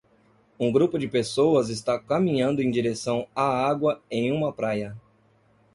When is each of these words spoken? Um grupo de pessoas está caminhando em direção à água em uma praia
Um 0.59 0.71
grupo 0.71 0.97
de 0.97 1.07
pessoas 1.07 1.69
está 1.69 1.99
caminhando 1.99 2.59
em 2.59 2.71
direção 2.71 3.27
à 3.35 3.43
água 3.43 4.01
em 4.09 4.31
uma 4.31 4.51
praia 4.51 4.97